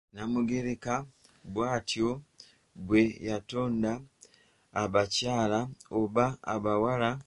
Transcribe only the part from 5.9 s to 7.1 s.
oba abawala.